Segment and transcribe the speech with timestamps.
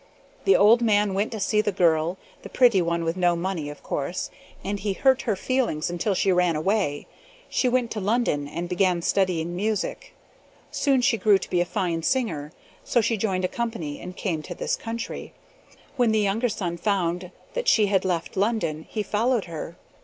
[0.45, 3.83] "The old man went to see the girl the pretty one with no money, of
[3.83, 4.31] course
[4.65, 7.05] and he hurt her feelings until she ran away.
[7.49, 10.15] She went to London and began studying music.
[10.71, 12.51] Soon she grew to be a fine singer,
[12.83, 15.33] so she joined a company and came to this country.
[15.97, 19.75] "When the younger son found that she had left London, he followed her.